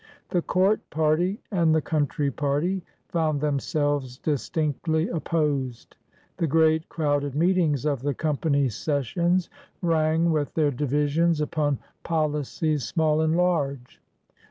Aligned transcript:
The 0.29 0.41
court 0.41 0.79
party 0.89 1.39
and 1.51 1.75
the 1.75 1.81
country 1.83 2.31
party 2.31 2.83
found 3.09 3.39
themselves 3.39 4.17
distinctly 4.17 5.07
opposed. 5.09 5.95
The 6.37 6.47
great, 6.47 6.89
crowded 6.89 7.35
meetings 7.35 7.85
of 7.85 8.01
the 8.01 8.15
Company 8.15 8.67
Sessions 8.67 9.47
rang 9.83 10.31
with 10.31 10.55
their 10.55 10.71
divisions 10.71 11.39
upon 11.39 11.77
policies 12.01 12.83
small 12.83 13.21
and 13.21 13.37
large. 13.37 14.01